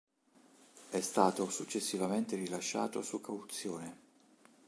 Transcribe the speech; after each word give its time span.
È 0.89 0.99
stato 0.99 1.47
successivamente 1.51 2.35
rilasciato 2.35 3.03
su 3.03 3.21
cauzione. 3.21 3.97